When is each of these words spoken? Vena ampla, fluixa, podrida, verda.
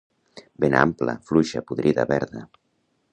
Vena 0.63 0.79
ampla, 0.85 1.15
fluixa, 1.31 1.63
podrida, 1.73 2.07
verda. 2.13 2.43